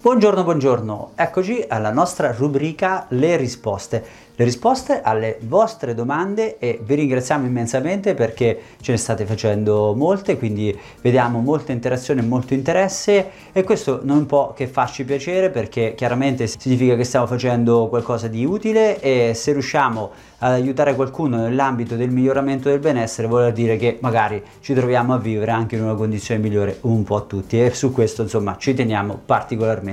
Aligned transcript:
Buongiorno, 0.00 0.44
buongiorno, 0.44 1.10
eccoci 1.16 1.64
alla 1.66 1.90
nostra 1.90 2.30
rubrica 2.30 3.06
Le 3.08 3.36
risposte. 3.36 4.26
Le 4.36 4.44
risposte 4.44 5.00
alle 5.02 5.38
vostre 5.40 5.94
domande 5.94 6.58
e 6.58 6.78
vi 6.80 6.94
ringraziamo 6.94 7.44
immensamente 7.44 8.14
perché 8.14 8.60
ce 8.80 8.92
ne 8.92 8.96
state 8.96 9.26
facendo 9.26 9.94
molte, 9.96 10.38
quindi 10.38 10.78
vediamo 11.02 11.40
molta 11.40 11.72
interazione 11.72 12.20
e 12.20 12.24
molto 12.24 12.54
interesse 12.54 13.30
e 13.50 13.64
questo 13.64 13.98
non 14.04 14.26
può 14.26 14.52
che 14.52 14.68
farci 14.68 15.04
piacere 15.04 15.50
perché 15.50 15.94
chiaramente 15.96 16.46
significa 16.46 16.94
che 16.94 17.02
stiamo 17.02 17.26
facendo 17.26 17.88
qualcosa 17.88 18.28
di 18.28 18.44
utile 18.44 19.00
e 19.00 19.32
se 19.34 19.50
riusciamo 19.50 20.10
ad 20.38 20.52
aiutare 20.52 20.94
qualcuno 20.94 21.38
nell'ambito 21.38 21.96
del 21.96 22.10
miglioramento 22.10 22.68
del 22.68 22.78
benessere 22.78 23.26
vuol 23.26 23.52
dire 23.52 23.76
che 23.76 23.98
magari 24.02 24.40
ci 24.60 24.72
troviamo 24.72 25.14
a 25.14 25.18
vivere 25.18 25.50
anche 25.50 25.74
in 25.74 25.82
una 25.82 25.96
condizione 25.96 26.40
migliore 26.40 26.78
un 26.82 27.02
po' 27.02 27.26
tutti 27.26 27.60
e 27.60 27.74
su 27.74 27.90
questo 27.90 28.22
insomma 28.22 28.56
ci 28.56 28.72
teniamo 28.72 29.18
particolarmente. 29.26 29.87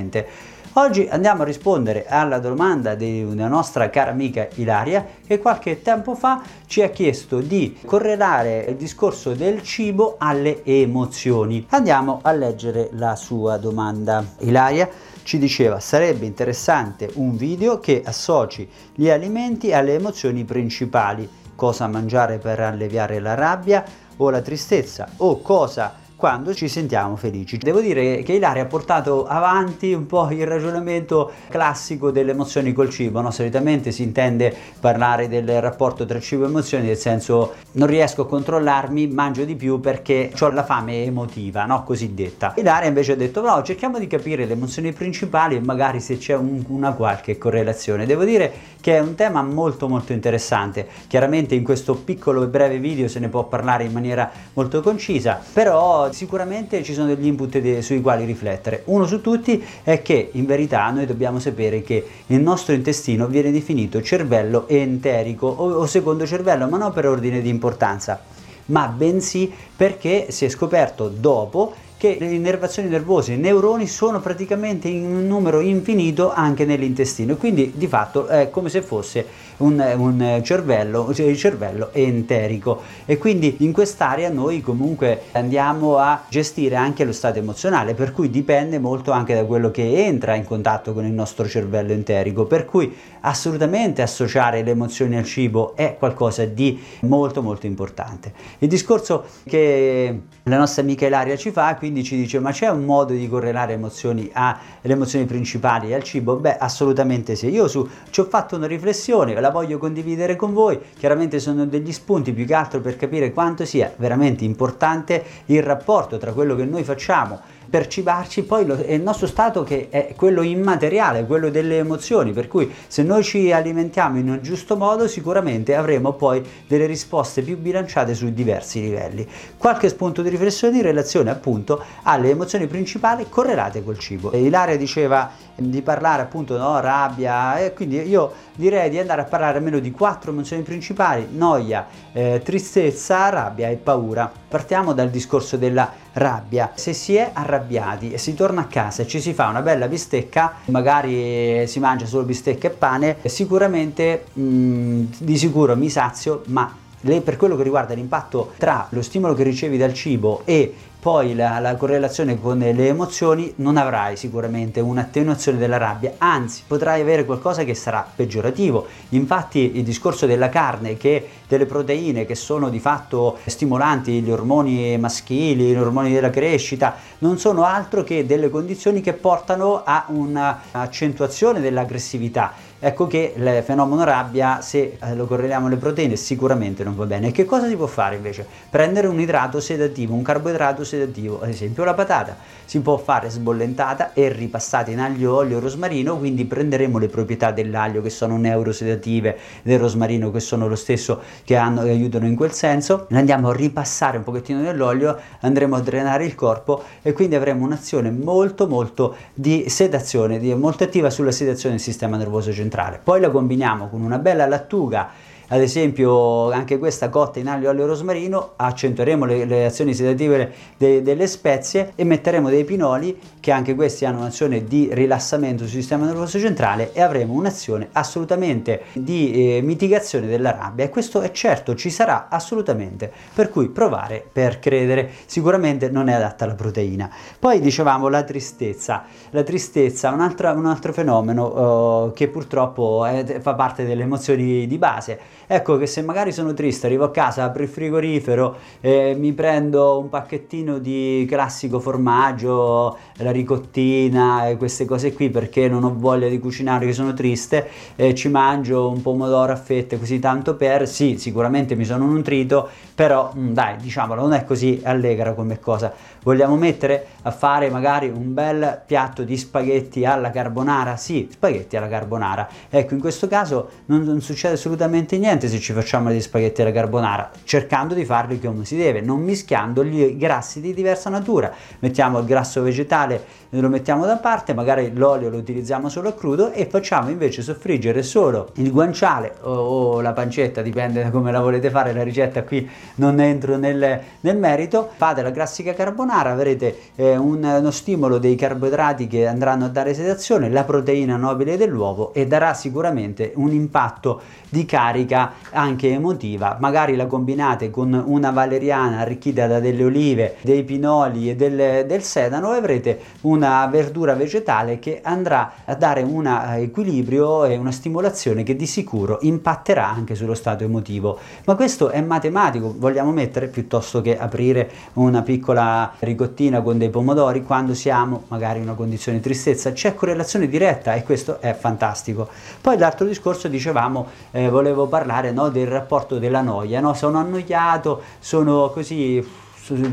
Oggi 0.77 1.07
andiamo 1.09 1.43
a 1.43 1.45
rispondere 1.45 2.05
alla 2.05 2.37
domanda 2.39 2.95
di 2.95 3.23
una 3.23 3.47
nostra 3.47 3.89
cara 3.89 4.11
amica 4.11 4.45
Ilaria 4.55 5.05
che 5.25 5.39
qualche 5.39 5.81
tempo 5.81 6.15
fa 6.15 6.41
ci 6.65 6.81
ha 6.81 6.89
chiesto 6.89 7.39
di 7.39 7.77
correlare 7.85 8.65
il 8.67 8.75
discorso 8.75 9.33
del 9.33 9.63
cibo 9.63 10.15
alle 10.17 10.65
emozioni. 10.65 11.65
Andiamo 11.69 12.19
a 12.21 12.33
leggere 12.33 12.89
la 12.91 13.15
sua 13.15 13.55
domanda. 13.55 14.21
Ilaria 14.39 14.89
ci 15.23 15.37
diceva 15.37 15.79
sarebbe 15.79 16.25
interessante 16.25 17.09
un 17.13 17.37
video 17.37 17.79
che 17.79 18.01
associ 18.03 18.69
gli 18.93 19.09
alimenti 19.09 19.71
alle 19.71 19.93
emozioni 19.93 20.43
principali, 20.43 21.29
cosa 21.55 21.87
mangiare 21.87 22.37
per 22.37 22.59
alleviare 22.59 23.19
la 23.19 23.33
rabbia 23.33 23.81
o 24.17 24.29
la 24.29 24.41
tristezza 24.41 25.07
o 25.17 25.39
cosa 25.39 26.03
quando 26.25 26.55
ci 26.55 26.67
sentiamo 26.67 27.15
felici. 27.17 27.59
Devo 27.59 27.79
dire 27.81 28.23
che 28.23 28.33
Ilaria 28.33 28.63
ha 28.63 28.65
portato 28.65 29.27
avanti 29.27 29.93
un 29.93 30.07
po' 30.07 30.27
il 30.31 30.47
ragionamento 30.47 31.31
classico 31.49 32.09
delle 32.09 32.31
emozioni 32.31 32.73
col 32.73 32.89
cibo, 32.89 33.21
no? 33.21 33.29
solitamente 33.29 33.91
si 33.91 34.01
intende 34.01 34.51
parlare 34.79 35.27
del 35.27 35.61
rapporto 35.61 36.03
tra 36.03 36.19
cibo 36.19 36.45
e 36.45 36.47
emozioni, 36.47 36.87
nel 36.87 36.97
senso 36.97 37.53
non 37.73 37.85
riesco 37.85 38.23
a 38.23 38.27
controllarmi, 38.27 39.05
mangio 39.05 39.45
di 39.45 39.55
più 39.55 39.79
perché 39.79 40.31
ho 40.39 40.49
la 40.49 40.63
fame 40.63 41.03
emotiva, 41.03 41.65
no? 41.65 41.83
cosiddetta. 41.83 42.53
Ilaria 42.57 42.87
invece 42.87 43.11
ha 43.11 43.15
detto 43.15 43.41
no, 43.41 43.61
cerchiamo 43.61 43.99
di 43.99 44.07
capire 44.07 44.45
le 44.45 44.53
emozioni 44.53 44.93
principali 44.93 45.57
e 45.57 45.59
magari 45.59 45.99
se 45.99 46.17
c'è 46.17 46.33
un, 46.35 46.63
una 46.69 46.93
qualche 46.93 47.37
correlazione. 47.37 48.07
Devo 48.07 48.23
dire 48.23 48.51
che 48.81 48.97
è 48.97 48.99
un 48.99 49.13
tema 49.13 49.43
molto 49.43 49.87
molto 49.87 50.11
interessante, 50.11 50.87
chiaramente 51.05 51.53
in 51.53 51.63
questo 51.63 51.93
piccolo 51.93 52.41
e 52.41 52.47
breve 52.47 52.79
video 52.79 53.07
se 53.07 53.19
ne 53.19 53.29
può 53.29 53.43
parlare 53.43 53.83
in 53.83 53.91
maniera 53.91 54.31
molto 54.53 54.81
concisa, 54.81 55.39
però 55.53 56.13
sicuramente 56.15 56.81
ci 56.81 56.93
sono 56.93 57.07
degli 57.07 57.25
input 57.25 57.79
sui 57.79 57.99
quali 57.99 58.23
riflettere. 58.23 58.83
Uno 58.85 59.05
su 59.05 59.19
tutti 59.19 59.61
è 59.83 60.01
che 60.01 60.29
in 60.31 60.45
verità 60.45 60.89
noi 60.89 61.05
dobbiamo 61.05 61.39
sapere 61.39 61.81
che 61.81 62.07
il 62.27 62.39
nostro 62.39 62.73
intestino 62.73 63.27
viene 63.27 63.51
definito 63.51 64.01
cervello 64.01 64.65
enterico 64.69 65.47
o 65.47 65.85
secondo 65.85 66.25
cervello, 66.25 66.69
ma 66.69 66.77
non 66.77 66.93
per 66.93 67.05
ordine 67.05 67.41
di 67.41 67.49
importanza, 67.49 68.23
ma 68.67 68.87
bensì 68.87 69.51
perché 69.75 70.27
si 70.29 70.45
è 70.45 70.49
scoperto 70.49 71.09
dopo 71.09 71.73
che 71.97 72.17
le 72.19 72.27
innervazioni 72.27 72.89
nervose, 72.89 73.33
i 73.33 73.37
neuroni 73.37 73.87
sono 73.87 74.19
praticamente 74.19 74.87
in 74.87 75.05
un 75.05 75.27
numero 75.27 75.59
infinito 75.61 76.31
anche 76.31 76.65
nell'intestino. 76.65 77.35
Quindi 77.35 77.71
di 77.75 77.87
fatto 77.87 78.27
è 78.27 78.49
come 78.49 78.69
se 78.69 78.81
fosse 78.81 79.25
un, 79.57 79.79
un 79.97 80.41
cervello, 80.43 81.13
cioè 81.13 81.27
il 81.27 81.37
cervello 81.37 81.89
enterico. 81.93 82.81
E 83.05 83.17
quindi 83.17 83.57
in 83.59 83.71
quest'area 83.71 84.29
noi 84.29 84.61
comunque 84.61 85.23
andiamo 85.31 85.97
a 85.97 86.23
gestire 86.27 86.75
anche 86.75 87.05
lo 87.05 87.13
stato 87.13 87.39
emozionale 87.39 87.93
per 87.93 88.11
cui 88.11 88.29
dipende 88.29 88.77
molto 88.77 89.11
anche 89.11 89.33
da 89.33 89.45
quello 89.45 89.71
che 89.71 90.05
entra 90.05 90.35
in 90.35 90.43
contatto 90.43 90.93
con 90.93 91.05
il 91.05 91.13
nostro 91.13 91.47
cervello 91.47 91.93
enterico. 91.93 92.45
Per 92.45 92.65
cui 92.65 92.93
assolutamente 93.21 94.01
associare 94.01 94.63
le 94.63 94.71
emozioni 94.71 95.15
al 95.15 95.23
cibo 95.23 95.75
è 95.75 95.95
qualcosa 95.97 96.43
di 96.45 96.81
molto 97.01 97.41
molto 97.41 97.65
importante. 97.65 98.33
Il 98.59 98.67
discorso 98.67 99.25
che 99.47 100.19
la 100.43 100.57
nostra 100.57 100.81
amica 100.81 101.05
Ilaria 101.07 101.37
ci 101.37 101.51
fa 101.51 101.75
quindi 101.85 101.94
ci 102.03 102.15
dice 102.15 102.39
ma 102.39 102.51
c'è 102.51 102.69
un 102.69 102.83
modo 102.83 103.13
di 103.13 103.27
correlare 103.27 103.73
emozioni 103.73 104.29
alle 104.33 104.57
emozioni 104.81 105.25
principali 105.25 105.93
al 105.93 106.03
cibo? 106.03 106.35
Beh 106.35 106.57
assolutamente 106.57 107.35
sì, 107.35 107.49
io 107.49 107.67
su, 107.67 107.87
ci 108.09 108.19
ho 108.19 108.25
fatto 108.25 108.55
una 108.55 108.67
riflessione, 108.67 109.39
la 109.39 109.51
voglio 109.51 109.77
condividere 109.77 110.35
con 110.35 110.53
voi, 110.53 110.79
chiaramente 110.97 111.39
sono 111.39 111.65
degli 111.65 111.91
spunti 111.91 112.33
più 112.33 112.45
che 112.45 112.53
altro 112.53 112.79
per 112.79 112.95
capire 112.95 113.31
quanto 113.31 113.65
sia 113.65 113.93
veramente 113.97 114.43
importante 114.43 115.23
il 115.45 115.63
rapporto 115.63 116.17
tra 116.17 116.31
quello 116.33 116.55
che 116.55 116.65
noi 116.65 116.83
facciamo 116.83 117.41
per 117.69 117.87
cibarci, 117.87 118.43
poi 118.43 118.65
lo, 118.65 118.75
è 118.75 118.93
il 118.93 119.01
nostro 119.01 119.27
stato 119.27 119.63
che 119.63 119.87
è 119.89 120.13
quello 120.15 120.41
immateriale, 120.41 121.25
quello 121.25 121.49
delle 121.49 121.77
emozioni, 121.77 122.31
per 122.31 122.47
cui 122.47 122.71
se 122.87 123.03
noi 123.03 123.23
ci 123.23 123.51
alimentiamo 123.51 124.17
in 124.17 124.29
un 124.29 124.39
giusto 124.41 124.75
modo 124.75 125.07
sicuramente 125.07 125.75
avremo 125.75 126.13
poi 126.13 126.43
delle 126.67 126.85
risposte 126.85 127.41
più 127.41 127.57
bilanciate 127.57 128.13
su 128.13 128.31
diversi 128.31 128.81
livelli. 128.81 129.27
Qualche 129.57 129.89
spunto 129.89 130.21
di 130.21 130.29
riflessione 130.29 130.77
in 130.77 130.83
relazione 130.83 131.29
appunto 131.29 131.83
alle 132.03 132.29
emozioni 132.29 132.67
principali 132.67 133.27
correlate 133.29 133.83
col 133.83 133.97
cibo. 133.97 134.31
Ilaria 134.35 134.77
diceva 134.77 135.31
di 135.55 135.81
parlare 135.81 136.21
appunto 136.21 136.57
no, 136.57 136.79
rabbia 136.79 137.57
e 137.59 137.73
quindi 137.73 138.01
io 138.01 138.33
direi 138.55 138.89
di 138.89 138.99
andare 138.99 139.21
a 139.21 139.25
parlare 139.25 139.57
almeno 139.57 139.79
di 139.79 139.91
quattro 139.91 140.31
emozioni 140.31 140.63
principali, 140.63 141.27
noia, 141.31 141.87
eh, 142.11 142.41
tristezza, 142.43 143.29
rabbia 143.29 143.69
e 143.69 143.75
paura. 143.75 144.31
Partiamo 144.47 144.93
dal 144.93 145.09
discorso 145.09 145.57
della 145.57 146.03
rabbia. 146.15 146.71
Se 146.75 146.93
si 146.93 147.15
è 147.15 147.31
arrabbiati 147.33 148.11
e 148.11 148.17
si 148.17 148.33
torna 148.33 148.61
a 148.61 148.65
casa 148.65 149.03
e 149.03 149.07
ci 149.07 149.19
si 149.19 149.33
fa 149.33 149.47
una 149.47 149.61
bella 149.61 149.87
bistecca, 149.87 150.55
magari 150.65 151.65
si 151.67 151.79
mangia 151.79 152.05
solo 152.05 152.23
bistecca 152.23 152.67
e 152.67 152.71
pane, 152.71 153.17
sicuramente 153.25 154.25
mh, 154.33 154.41
mm, 154.41 155.03
di 155.19 155.37
sicuro 155.37 155.75
mi 155.75 155.89
sazio, 155.89 156.43
ma 156.47 156.83
per 157.23 157.37
quello 157.37 157.55
che 157.55 157.63
riguarda 157.63 157.93
l'impatto 157.93 158.53
tra 158.57 158.87
lo 158.89 159.01
stimolo 159.03 159.35
che 159.35 159.43
ricevi 159.43 159.77
dal 159.77 159.93
cibo 159.93 160.41
e 160.43 160.73
poi 161.05 161.35
la, 161.35 161.59
la, 161.59 161.75
correlazione 161.75 162.41
con 162.41 162.57
le 162.57 162.87
emozioni 162.87 163.53
non 163.57 163.77
avrai 163.77 164.17
sicuramente 164.17 164.79
un'attenuazione 164.79 165.59
della 165.59 165.77
rabbia, 165.77 166.13
anzi 166.17 166.63
potrai 166.65 166.99
avere 166.99 167.25
qualcosa 167.25 167.63
che 167.63 167.75
sarà 167.75 168.03
peggiorativo. 168.15 168.87
Infatti 169.09 169.77
il 169.77 169.83
discorso 169.83 170.25
della 170.25 170.49
carne, 170.49 170.97
che 170.97 171.29
delle 171.47 171.67
proteine 171.67 172.25
che 172.25 172.33
sono 172.33 172.69
di 172.69 172.79
fatto 172.79 173.37
stimolanti, 173.45 174.19
gli 174.23 174.31
ormoni 174.31 174.97
maschili, 174.97 175.65
gli 175.65 175.75
ormoni 175.75 176.11
della 176.11 176.31
crescita, 176.31 176.95
non 177.19 177.37
sono 177.37 177.65
altro 177.65 178.03
che 178.03 178.25
delle 178.25 178.49
condizioni 178.49 179.01
che 179.01 179.13
portano 179.13 179.83
a 179.85 180.05
un'accentuazione 180.07 181.61
dell'aggressività 181.61 182.73
Ecco 182.85 183.07
che 183.07 183.33
il 183.35 183.63
fenomeno 183.65 184.03
rabbia, 184.03 184.61
se 184.61 184.97
eh, 185.01 185.15
lo 185.15 185.25
correliamo 185.25 185.65
alle 185.65 185.77
proteine, 185.77 186.15
sicuramente 186.17 186.83
non 186.83 186.95
va 186.95 187.05
bene. 187.05 187.31
Che 187.31 187.43
cosa 187.43 187.67
si 187.67 187.75
può 187.75 187.87
fare 187.87 188.15
invece? 188.15 188.45
Prendere 188.69 189.07
un 189.07 189.19
idrato 189.19 189.59
sedativo, 189.59 190.13
un 190.13 190.21
carboidrato 190.21 190.83
sedativo, 190.83 190.94
ad 191.03 191.49
esempio 191.49 191.83
la 191.83 191.93
patata, 191.93 192.37
si 192.65 192.79
può 192.81 192.97
fare 192.97 193.29
sbollentata 193.29 194.13
e 194.13 194.29
ripassata 194.29 194.91
in 194.91 194.99
aglio, 194.99 195.35
olio, 195.35 195.59
rosmarino, 195.59 196.17
quindi 196.17 196.45
prenderemo 196.45 196.97
le 196.97 197.07
proprietà 197.07 197.51
dell'aglio 197.51 198.01
che 198.01 198.09
sono 198.09 198.37
neurosedative, 198.37 199.37
del 199.61 199.79
rosmarino 199.79 200.31
che 200.31 200.39
sono 200.39 200.67
lo 200.67 200.75
stesso 200.75 201.21
che, 201.43 201.55
hanno, 201.55 201.83
che 201.83 201.89
aiutano 201.89 202.25
in 202.25 202.35
quel 202.35 202.51
senso, 202.51 203.05
le 203.09 203.17
andiamo 203.17 203.49
a 203.49 203.53
ripassare 203.53 204.17
un 204.17 204.23
pochettino 204.23 204.61
nell'olio, 204.61 205.17
andremo 205.41 205.75
a 205.75 205.81
drenare 205.81 206.25
il 206.25 206.35
corpo 206.35 206.83
e 207.01 207.13
quindi 207.13 207.35
avremo 207.35 207.65
un'azione 207.65 208.11
molto 208.11 208.67
molto 208.67 209.15
di 209.33 209.69
sedazione, 209.69 210.39
di, 210.39 210.53
molto 210.53 210.83
attiva 210.83 211.09
sulla 211.09 211.31
sedazione 211.31 211.75
del 211.75 211.83
sistema 211.83 212.17
nervoso 212.17 212.51
centrale. 212.51 212.99
Poi 213.03 213.19
la 213.19 213.29
combiniamo 213.29 213.89
con 213.89 214.01
una 214.01 214.17
bella 214.17 214.47
lattuga 214.47 215.33
ad 215.47 215.61
esempio 215.61 216.51
anche 216.51 216.77
questa 216.79 217.09
cotta 217.09 217.39
in 217.39 217.47
aglio 217.47 217.67
e 217.67 217.69
olio 217.69 217.85
rosmarino, 217.85 218.53
accentueremo 218.55 219.25
le, 219.25 219.45
le 219.45 219.65
azioni 219.65 219.93
sedative 219.93 220.51
de, 220.77 221.01
delle 221.01 221.27
spezie 221.27 221.93
e 221.95 222.03
metteremo 222.03 222.49
dei 222.49 222.63
pinoli 222.63 223.17
che 223.39 223.51
anche 223.51 223.75
questi 223.75 224.05
hanno 224.05 224.19
un'azione 224.19 224.63
di 224.63 224.89
rilassamento 224.91 225.63
sul 225.65 225.73
sistema 225.73 226.05
nervoso 226.05 226.39
centrale 226.39 226.93
e 226.93 227.01
avremo 227.01 227.33
un'azione 227.33 227.89
assolutamente 227.91 228.83
di 228.93 229.57
eh, 229.57 229.61
mitigazione 229.61 230.25
della 230.27 230.51
rabbia. 230.51 230.85
E 230.85 230.89
questo 230.89 231.21
è 231.21 231.31
certo 231.31 231.75
ci 231.75 231.89
sarà 231.89 232.27
assolutamente, 232.29 233.11
per 233.33 233.49
cui 233.49 233.69
provare 233.69 234.25
per 234.31 234.59
credere, 234.59 235.11
sicuramente 235.25 235.89
non 235.89 236.09
è 236.09 236.13
adatta 236.13 236.45
alla 236.45 236.55
proteina. 236.55 237.09
Poi 237.37 237.59
dicevamo 237.59 238.07
la 238.07 238.23
tristezza, 238.23 239.03
la 239.29 239.43
tristezza 239.43 240.09
è 240.09 240.13
un 240.13 240.21
altro, 240.21 240.51
un 240.51 240.65
altro 240.65 240.91
fenomeno 240.93 242.05
uh, 242.05 242.13
che 242.13 242.27
purtroppo 242.27 243.05
è, 243.05 243.39
fa 243.39 243.53
parte 243.53 243.85
delle 243.85 244.03
emozioni 244.03 244.65
di 244.65 244.77
base 244.77 245.19
Ecco 245.47 245.77
che 245.77 245.85
se 245.85 246.01
magari 246.01 246.31
sono 246.31 246.53
triste, 246.53 246.87
arrivo 246.87 247.03
a 247.03 247.11
casa, 247.11 247.43
apro 247.43 247.63
il 247.63 247.69
frigorifero, 247.69 248.55
eh, 248.81 249.15
mi 249.17 249.31
prendo 249.33 249.99
un 249.99 250.09
pacchettino 250.09 250.79
di 250.79 251.25
classico 251.29 251.79
formaggio, 251.79 252.97
la 253.17 253.31
ricottina 253.31 254.47
e 254.47 254.57
queste 254.57 254.85
cose 254.85 255.13
qui 255.13 255.29
perché 255.29 255.67
non 255.67 255.83
ho 255.83 255.93
voglia 255.95 256.27
di 256.27 256.39
cucinare, 256.39 256.85
che 256.85 256.93
sono 256.93 257.13
triste, 257.13 257.69
eh, 257.95 258.15
ci 258.15 258.29
mangio 258.29 258.89
un 258.89 259.01
pomodoro 259.01 259.51
a 259.51 259.55
fette 259.55 259.99
così 259.99 260.19
tanto 260.19 260.55
per, 260.55 260.87
sì, 260.87 261.17
sicuramente 261.17 261.75
mi 261.75 261.85
sono 261.85 262.05
nutrito, 262.05 262.69
però 262.95 263.33
mm, 263.35 263.51
dai, 263.51 263.75
diciamolo, 263.75 264.21
non 264.21 264.33
è 264.33 264.45
così 264.45 264.81
allegra 264.83 265.33
come 265.33 265.59
cosa. 265.59 265.91
Vogliamo 266.23 266.55
mettere 266.55 267.07
a 267.23 267.31
fare 267.31 267.69
magari 267.69 268.07
un 268.07 268.33
bel 268.33 268.81
piatto 268.85 269.23
di 269.23 269.37
spaghetti 269.37 270.05
alla 270.05 270.31
carbonara? 270.31 270.95
Sì, 270.95 271.27
spaghetti 271.29 271.75
alla 271.75 271.89
carbonara. 271.89 272.47
Ecco, 272.69 272.93
in 272.93 273.01
questo 273.01 273.27
caso 273.27 273.69
non, 273.87 274.03
non 274.03 274.21
succede 274.21 274.53
assolutamente 274.53 275.17
niente 275.17 275.49
se 275.49 275.59
ci 275.59 275.73
facciamo 275.73 276.09
degli 276.09 276.21
spaghetti 276.21 276.61
alla 276.61 276.71
carbonara, 276.71 277.29
cercando 277.43 277.93
di 277.93 278.05
farli 278.05 278.39
come 278.39 278.63
si 278.63 278.77
deve, 278.77 279.01
non 279.01 279.19
mischiando 279.19 279.83
gli 279.83 280.17
grassi 280.17 280.61
di 280.61 280.73
diversa 280.73 281.09
natura. 281.09 281.51
Mettiamo 281.79 282.19
il 282.19 282.25
grasso 282.25 282.61
vegetale, 282.61 283.43
lo 283.49 283.67
mettiamo 283.67 284.05
da 284.05 284.15
parte, 284.15 284.53
magari 284.53 284.93
l'olio 284.93 285.29
lo 285.29 285.37
utilizziamo 285.37 285.89
solo 285.89 286.09
a 286.09 286.13
crudo 286.13 286.51
e 286.51 286.65
facciamo 286.65 287.09
invece 287.09 287.41
soffriggere 287.41 288.03
solo 288.03 288.51
il 288.55 288.71
guanciale 288.71 289.35
o, 289.41 289.51
o 289.51 290.01
la 290.01 290.13
pancetta, 290.13 290.61
dipende 290.61 291.03
da 291.03 291.09
come 291.09 291.31
la 291.31 291.41
volete 291.41 291.69
fare 291.69 291.91
la 291.93 292.03
ricetta 292.03 292.43
qui 292.43 292.69
non 292.95 293.19
entro 293.19 293.57
nel, 293.57 293.99
nel 294.19 294.37
merito, 294.37 294.89
fate 294.95 295.21
la 295.21 295.31
classica 295.31 295.73
carbonara, 295.73 296.31
avrete 296.31 296.77
eh, 296.95 297.17
un, 297.17 297.43
uno 297.43 297.71
stimolo 297.71 298.17
dei 298.17 298.35
carboidrati 298.35 299.07
che 299.07 299.27
andranno 299.27 299.65
a 299.65 299.69
dare 299.69 299.93
sedazione, 299.93 300.49
la 300.49 300.63
proteina 300.63 301.15
nobile 301.17 301.57
dell'uovo 301.57 302.13
e 302.13 302.27
darà 302.27 302.53
sicuramente 302.53 303.31
un 303.35 303.51
impatto 303.51 304.21
di 304.49 304.65
carica 304.65 305.33
anche 305.51 305.89
emotiva. 305.91 306.57
Magari 306.59 306.95
la 306.95 307.07
combinate 307.07 307.69
con 307.69 308.01
una 308.05 308.31
valeriana 308.31 308.99
arricchita 308.99 309.47
da 309.47 309.59
delle 309.59 309.83
olive, 309.83 310.35
dei 310.41 310.63
pinoli 310.63 311.29
e 311.29 311.35
del, 311.35 311.85
del 311.85 312.03
sedano 312.03 312.53
e 312.53 312.57
avrete 312.57 312.99
una 313.21 313.65
verdura 313.67 314.13
vegetale 314.13 314.79
che 314.79 315.01
andrà 315.03 315.53
a 315.65 315.75
dare 315.75 316.01
un 316.01 316.25
equilibrio 316.57 317.45
e 317.45 317.57
una 317.57 317.71
stimolazione 317.71 318.43
che 318.43 318.55
di 318.55 318.65
sicuro 318.65 319.19
impatterà 319.21 319.87
anche 319.87 320.15
sullo 320.15 320.33
stato 320.33 320.63
emotivo. 320.63 321.17
Ma 321.45 321.55
questo 321.55 321.89
è 321.89 322.01
matematico, 322.01 322.74
vogliamo 322.77 323.11
mettere 323.11 323.47
piuttosto 323.47 324.01
che 324.01 324.17
aprire 324.17 324.69
una 324.93 325.21
piccola 325.21 325.93
ricottina 325.99 326.61
con 326.61 326.77
dei 326.77 326.89
pomodori 326.89 327.43
quando 327.43 327.73
siamo 327.73 328.23
magari 328.27 328.59
in 328.59 328.65
una 328.65 328.73
condizione 328.73 329.17
di 329.17 329.23
tristezza, 329.23 329.71
c'è 329.71 329.95
correlazione 329.95 330.47
diretta 330.47 330.93
e 330.93 331.03
questo 331.03 331.39
è 331.41 331.53
fantastico. 331.53 332.27
Poi 332.61 332.77
l'altro 332.77 333.05
discorso 333.05 333.47
dicevamo, 333.47 334.07
eh, 334.31 334.49
volevo 334.49 334.87
parlare 334.87 335.31
no, 335.31 335.49
del 335.49 335.67
rapporto 335.67 336.19
della 336.19 336.41
noia, 336.41 336.79
no? 336.79 336.93
sono 336.93 337.17
annoiato, 337.17 338.01
sono 338.19 338.69
così, 338.69 339.25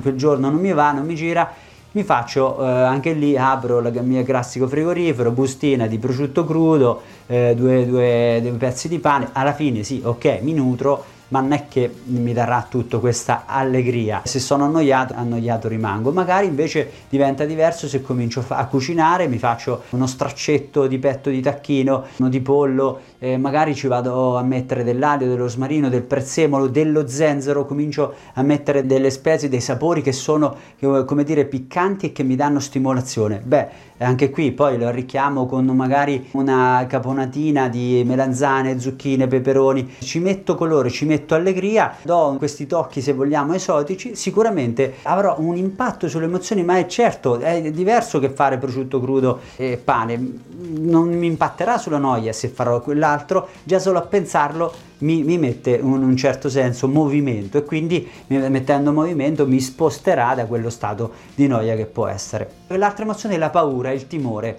quel 0.00 0.16
giorno 0.16 0.50
non 0.50 0.60
mi 0.60 0.72
va, 0.72 0.92
non 0.92 1.04
mi 1.04 1.14
gira 1.14 1.70
mi 1.92 2.04
faccio 2.04 2.58
eh, 2.62 2.66
anche 2.66 3.12
lì 3.12 3.36
apro 3.36 3.78
il 3.80 4.02
mio 4.02 4.22
classico 4.22 4.66
frigorifero 4.66 5.30
bustina 5.30 5.86
di 5.86 5.98
prosciutto 5.98 6.44
crudo 6.44 7.02
eh, 7.26 7.52
due, 7.54 7.86
due, 7.86 8.38
due, 8.40 8.50
pezzi 8.52 8.88
di 8.88 8.98
pane 8.98 9.28
alla 9.32 9.52
fine 9.52 9.82
sì 9.82 10.00
ok 10.02 10.38
mi 10.40 10.54
nutro 10.54 11.04
ma 11.32 11.40
non 11.40 11.52
è 11.52 11.66
che 11.66 11.90
mi 12.04 12.34
darà 12.34 12.66
tutta 12.68 12.98
questa 12.98 13.44
allegria. 13.46 14.20
Se 14.24 14.38
sono 14.38 14.64
annoiato, 14.64 15.14
annoiato 15.16 15.66
rimango. 15.66 16.12
Magari 16.12 16.46
invece 16.46 16.90
diventa 17.08 17.46
diverso 17.46 17.88
se 17.88 18.02
comincio 18.02 18.44
a 18.48 18.66
cucinare, 18.66 19.28
mi 19.28 19.38
faccio 19.38 19.84
uno 19.90 20.06
straccetto 20.06 20.86
di 20.86 20.98
petto 20.98 21.30
di 21.30 21.40
tacchino, 21.40 22.04
uno 22.18 22.28
di 22.28 22.40
pollo, 22.40 23.00
eh, 23.18 23.38
magari 23.38 23.74
ci 23.74 23.86
vado 23.86 24.36
a 24.36 24.42
mettere 24.42 24.84
dell'aglio, 24.84 25.26
dello 25.26 25.48
smarino, 25.48 25.88
del 25.88 26.02
prezzemolo, 26.02 26.68
dello 26.68 27.08
zenzero, 27.08 27.64
comincio 27.64 28.14
a 28.34 28.42
mettere 28.42 28.84
delle 28.84 29.08
spezie, 29.08 29.48
dei 29.48 29.62
sapori 29.62 30.02
che 30.02 30.12
sono, 30.12 30.54
come 30.78 31.24
dire, 31.24 31.46
piccanti 31.46 32.06
e 32.06 32.12
che 32.12 32.22
mi 32.24 32.36
danno 32.36 32.60
stimolazione. 32.60 33.40
Beh, 33.42 33.68
anche 34.02 34.30
qui 34.30 34.52
poi 34.52 34.78
lo 34.78 34.86
arricchiamo 34.86 35.46
con 35.46 35.64
magari 35.66 36.28
una 36.32 36.84
caponatina 36.88 37.68
di 37.68 38.02
melanzane, 38.04 38.78
zucchine, 38.78 39.26
peperoni, 39.26 39.94
ci 40.00 40.18
metto 40.18 40.54
colore, 40.54 40.90
ci 40.90 41.04
metto 41.04 41.34
allegria, 41.34 41.96
do 42.02 42.34
questi 42.38 42.66
tocchi 42.66 43.00
se 43.00 43.12
vogliamo 43.12 43.54
esotici, 43.54 44.14
sicuramente 44.14 44.94
avrò 45.02 45.36
un 45.38 45.56
impatto 45.56 46.08
sulle 46.08 46.26
emozioni, 46.26 46.62
ma 46.62 46.78
è 46.78 46.86
certo, 46.86 47.38
è 47.38 47.70
diverso 47.70 48.18
che 48.18 48.30
fare 48.30 48.58
prosciutto 48.58 49.00
crudo 49.00 49.40
e 49.56 49.80
pane, 49.82 50.38
non 50.78 51.08
mi 51.08 51.26
impatterà 51.26 51.78
sulla 51.78 51.98
noia 51.98 52.32
se 52.32 52.48
farò 52.48 52.80
quell'altro, 52.80 53.48
già 53.64 53.78
solo 53.78 53.98
a 53.98 54.02
pensarlo 54.02 54.90
mi, 55.02 55.22
mi 55.22 55.38
mette 55.38 55.76
in 55.76 55.84
un, 55.84 56.16
certo 56.16 56.48
senso 56.48 56.88
movimento 56.88 57.58
e 57.58 57.64
quindi 57.64 58.08
mettendo 58.28 58.92
movimento 58.92 59.46
mi 59.46 59.60
sposterà 59.60 60.34
da 60.34 60.46
quello 60.46 60.70
stato 60.70 61.12
di 61.34 61.46
noia 61.46 61.76
che 61.76 61.86
può 61.86 62.06
essere. 62.06 62.50
L'altra 62.68 63.04
emozione 63.04 63.34
è 63.34 63.38
la 63.38 63.50
paura, 63.50 63.90
il 63.90 64.06
timore. 64.06 64.58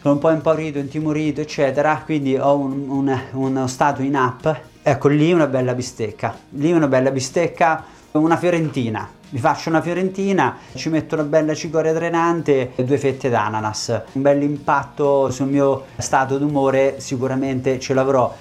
Sono 0.00 0.14
un 0.14 0.20
po' 0.20 0.30
impaurito, 0.30 0.78
intimorito, 0.78 1.40
eccetera, 1.40 2.02
quindi 2.04 2.36
ho 2.36 2.56
un, 2.56 2.88
un, 2.88 3.20
uno 3.32 3.66
stato 3.68 4.02
in 4.02 4.16
app. 4.16 4.46
Ecco, 4.82 5.08
lì 5.08 5.32
una 5.32 5.46
bella 5.46 5.74
bistecca. 5.74 6.36
Lì 6.50 6.72
una 6.72 6.88
bella 6.88 7.10
bistecca, 7.12 7.84
una 8.12 8.36
fiorentina 8.36 9.20
mi 9.32 9.38
faccio 9.38 9.70
una 9.70 9.80
fiorentina, 9.80 10.58
ci 10.74 10.90
metto 10.90 11.14
una 11.14 11.24
bella 11.24 11.54
cicoria 11.54 11.94
drenante 11.94 12.72
e 12.74 12.84
due 12.84 12.98
fette 12.98 13.30
d'ananas. 13.30 14.02
Un 14.12 14.20
bel 14.20 14.42
impatto 14.42 15.30
sul 15.30 15.46
mio 15.46 15.84
stato 15.96 16.36
d'umore 16.36 17.00
sicuramente 17.00 17.80
ce 17.80 17.94
l'avrò. 17.94 18.34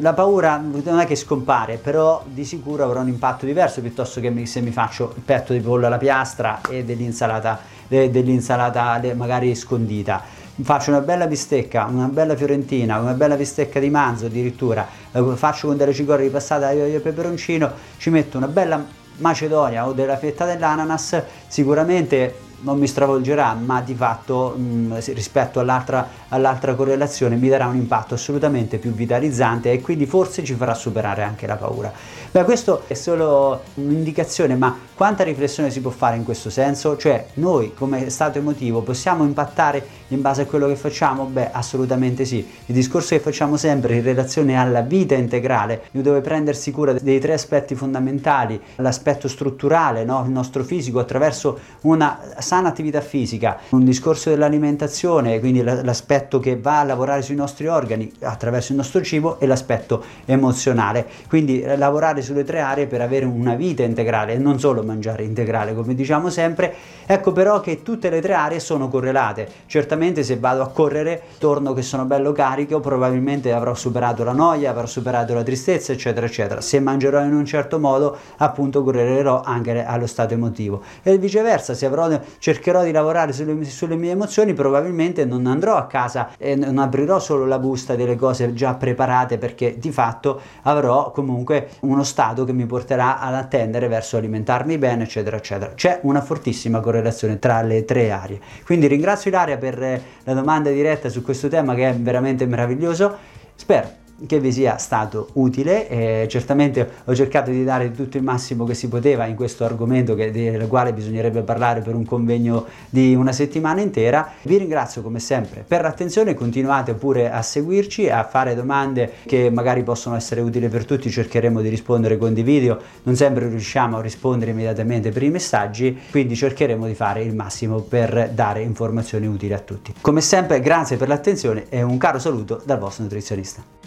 La 0.00 0.12
paura 0.12 0.56
non 0.56 0.98
è 0.98 1.06
che 1.06 1.16
scompare, 1.16 1.76
però 1.76 2.22
di 2.26 2.44
sicuro 2.44 2.84
avrà 2.84 3.00
un 3.00 3.08
impatto 3.08 3.46
diverso 3.46 3.80
piuttosto 3.80 4.20
che 4.20 4.46
se 4.46 4.60
mi 4.60 4.70
faccio 4.70 5.12
il 5.16 5.22
petto 5.22 5.52
di 5.52 5.60
pollo 5.60 5.86
alla 5.86 5.98
piastra 5.98 6.60
e 6.68 6.84
dell'insalata, 6.84 7.58
dell'insalata 7.88 9.00
magari 9.14 9.54
scondita. 9.54 10.22
Faccio 10.62 10.90
una 10.90 11.00
bella 11.00 11.26
bistecca, 11.26 11.86
una 11.86 12.08
bella 12.08 12.36
fiorentina, 12.36 12.98
una 12.98 13.14
bella 13.14 13.36
bistecca 13.36 13.80
di 13.80 13.88
manzo 13.88 14.26
addirittura, 14.26 14.86
faccio 15.34 15.68
con 15.68 15.76
delle 15.76 15.94
cicorie 15.94 16.26
ripassate 16.26 16.64
aglio 16.66 16.84
e 16.84 17.00
peperoncino, 17.00 17.70
ci 17.96 18.10
metto 18.10 18.36
una 18.36 18.48
bella 18.48 18.84
macedonia 19.16 19.86
o 19.86 19.92
della 19.92 20.18
fetta 20.18 20.44
dell'ananas 20.44 21.22
sicuramente 21.46 22.48
non 22.62 22.78
mi 22.78 22.86
stravolgerà, 22.86 23.54
ma 23.54 23.80
di 23.80 23.94
fatto 23.94 24.54
mh, 24.56 25.00
rispetto 25.12 25.60
all'altra, 25.60 26.06
all'altra, 26.28 26.74
correlazione 26.74 27.36
mi 27.36 27.48
darà 27.48 27.66
un 27.66 27.76
impatto 27.76 28.14
assolutamente 28.14 28.78
più 28.78 28.92
vitalizzante 28.92 29.72
e 29.72 29.80
quindi 29.80 30.06
forse 30.06 30.44
ci 30.44 30.54
farà 30.54 30.74
superare 30.74 31.22
anche 31.22 31.46
la 31.46 31.56
paura. 31.56 31.92
Beh, 32.30 32.44
questo 32.44 32.82
è 32.86 32.94
solo 32.94 33.60
un'indicazione, 33.74 34.54
ma 34.54 34.78
quanta 34.94 35.24
riflessione 35.24 35.70
si 35.70 35.80
può 35.80 35.90
fare 35.90 36.16
in 36.16 36.24
questo 36.24 36.48
senso? 36.48 36.96
Cioè, 36.96 37.26
noi 37.34 37.74
come 37.74 38.08
stato 38.10 38.38
emotivo 38.38 38.82
possiamo 38.82 39.24
impattare 39.24 39.84
in 40.08 40.20
base 40.20 40.42
a 40.42 40.46
quello 40.46 40.68
che 40.68 40.76
facciamo? 40.76 41.24
Beh, 41.24 41.50
assolutamente 41.50 42.24
sì. 42.24 42.46
Il 42.66 42.74
discorso 42.74 43.16
che 43.16 43.20
facciamo 43.20 43.56
sempre 43.56 43.96
in 43.96 44.02
relazione 44.02 44.56
alla 44.56 44.82
vita 44.82 45.14
integrale, 45.14 45.84
dove 45.90 46.20
prendersi 46.20 46.70
cura 46.70 46.92
dei 46.92 47.18
tre 47.18 47.32
aspetti 47.32 47.74
fondamentali, 47.74 48.60
l'aspetto 48.76 49.26
strutturale, 49.26 50.04
no? 50.04 50.22
il 50.24 50.30
nostro 50.30 50.62
fisico 50.62 50.98
attraverso 50.98 51.58
una 51.82 52.18
sana 52.50 52.68
attività 52.68 53.00
fisica, 53.00 53.58
un 53.70 53.84
discorso 53.84 54.30
dell'alimentazione, 54.30 55.38
quindi 55.38 55.62
l'aspetto 55.62 56.40
che 56.40 56.56
va 56.56 56.80
a 56.80 56.84
lavorare 56.84 57.22
sui 57.22 57.36
nostri 57.36 57.68
organi 57.68 58.10
attraverso 58.22 58.72
il 58.72 58.78
nostro 58.78 59.00
cibo 59.02 59.38
e 59.38 59.46
l'aspetto 59.46 60.02
emozionale. 60.24 61.06
Quindi 61.28 61.62
lavorare 61.62 61.98
lavorare 62.00 62.22
sulle 62.22 62.44
tre 62.44 62.60
aree 62.60 62.86
per 62.86 63.00
avere 63.00 63.24
una 63.24 63.54
vita 63.54 63.82
integrale 63.82 64.34
e 64.34 64.38
non 64.38 64.58
solo 64.58 64.82
mangiare 64.82 65.22
integrale, 65.22 65.74
come 65.74 65.94
diciamo 65.94 66.28
sempre. 66.30 66.74
Ecco 67.06 67.32
però 67.32 67.60
che 67.60 67.82
tutte 67.82 68.10
le 68.10 68.20
tre 68.20 68.34
aree 68.34 68.58
sono 68.58 68.88
correlate. 68.88 69.48
Certamente 69.66 70.22
se 70.22 70.36
vado 70.38 70.62
a 70.62 70.68
correre, 70.68 71.22
torno 71.38 71.72
che 71.72 71.82
sono 71.82 72.04
bello 72.04 72.32
carico, 72.32 72.80
probabilmente 72.80 73.52
avrò 73.52 73.74
superato 73.74 74.24
la 74.24 74.32
noia, 74.32 74.70
avrò 74.70 74.86
superato 74.86 75.34
la 75.34 75.42
tristezza, 75.42 75.92
eccetera, 75.92 76.26
eccetera. 76.26 76.60
Se 76.60 76.80
mangerò 76.80 77.22
in 77.22 77.34
un 77.34 77.44
certo 77.44 77.78
modo, 77.78 78.16
appunto 78.38 78.82
correrò 78.82 79.42
anche 79.42 79.84
allo 79.84 80.06
stato 80.06 80.34
emotivo. 80.34 80.82
E 81.02 81.18
viceversa, 81.18 81.74
se 81.74 81.86
avrò, 81.86 82.08
cercherò 82.40 82.82
di 82.82 82.90
lavorare 82.90 83.32
sulle, 83.32 83.64
sulle 83.66 83.94
mie 83.94 84.12
emozioni, 84.12 84.54
probabilmente 84.54 85.24
non 85.24 85.46
andrò 85.46 85.76
a 85.76 85.86
casa 85.86 86.30
e 86.38 86.56
non 86.56 86.78
aprirò 86.78 87.20
solo 87.20 87.46
la 87.46 87.58
busta 87.58 87.94
delle 87.94 88.16
cose 88.16 88.52
già 88.54 88.74
preparate 88.74 89.38
perché 89.38 89.78
di 89.78 89.92
fatto 89.92 90.40
avrò 90.62 91.12
comunque 91.12 91.68
uno 91.80 92.02
stato 92.02 92.44
che 92.44 92.52
mi 92.52 92.66
porterà 92.66 93.20
ad 93.20 93.34
attendere 93.34 93.86
verso 93.86 94.16
alimentarmi 94.16 94.78
bene, 94.78 95.04
eccetera, 95.04 95.36
eccetera. 95.36 95.74
C'è 95.74 96.00
una 96.02 96.22
fortissima 96.22 96.80
correlazione 96.80 97.38
tra 97.38 97.60
le 97.62 97.84
tre 97.84 98.10
aree. 98.10 98.40
Quindi 98.64 98.86
ringrazio 98.86 99.30
Ilaria 99.30 99.58
per 99.58 99.80
eh, 99.82 100.02
la 100.24 100.34
domanda 100.34 100.70
diretta 100.70 101.08
su 101.10 101.22
questo 101.22 101.48
tema 101.48 101.74
che 101.74 101.90
è 101.90 101.94
veramente 101.94 102.46
meraviglioso. 102.46 103.16
Spero 103.54 104.08
che 104.26 104.40
vi 104.40 104.52
sia 104.52 104.76
stato 104.76 105.28
utile. 105.34 105.88
Eh, 105.88 106.26
certamente 106.28 106.88
ho 107.04 107.14
cercato 107.14 107.50
di 107.50 107.64
dare 107.64 107.90
tutto 107.92 108.16
il 108.16 108.22
massimo 108.22 108.64
che 108.64 108.74
si 108.74 108.88
poteva 108.88 109.26
in 109.26 109.34
questo 109.34 109.64
argomento 109.64 110.14
che, 110.14 110.30
del 110.30 110.66
quale 110.68 110.92
bisognerebbe 110.92 111.42
parlare 111.42 111.80
per 111.80 111.94
un 111.94 112.04
convegno 112.04 112.66
di 112.88 113.14
una 113.14 113.32
settimana 113.32 113.80
intera. 113.80 114.32
Vi 114.42 114.56
ringrazio 114.56 115.02
come 115.02 115.20
sempre 115.20 115.64
per 115.66 115.82
l'attenzione, 115.82 116.34
continuate 116.34 116.94
pure 116.94 117.30
a 117.30 117.42
seguirci, 117.42 118.08
a 118.08 118.24
fare 118.24 118.54
domande 118.54 119.12
che 119.26 119.50
magari 119.50 119.82
possono 119.82 120.16
essere 120.16 120.40
utili 120.40 120.68
per 120.68 120.84
tutti, 120.84 121.10
cercheremo 121.10 121.60
di 121.60 121.68
rispondere 121.68 122.16
con 122.16 122.34
dei 122.34 122.42
video, 122.42 122.78
non 123.04 123.16
sempre 123.16 123.48
riusciamo 123.48 123.98
a 123.98 124.00
rispondere 124.00 124.50
immediatamente 124.50 125.10
per 125.10 125.22
i 125.22 125.30
messaggi, 125.30 125.98
quindi 126.10 126.34
cercheremo 126.34 126.86
di 126.86 126.94
fare 126.94 127.22
il 127.22 127.34
massimo 127.34 127.80
per 127.80 128.30
dare 128.32 128.62
informazioni 128.62 129.26
utili 129.26 129.52
a 129.52 129.58
tutti. 129.58 129.94
Come 130.00 130.20
sempre 130.20 130.60
grazie 130.60 130.96
per 130.96 131.08
l'attenzione 131.08 131.66
e 131.68 131.82
un 131.82 131.98
caro 131.98 132.18
saluto 132.18 132.60
dal 132.64 132.78
vostro 132.78 133.04
nutrizionista. 133.04 133.79